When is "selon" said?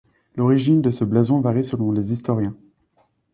1.63-1.91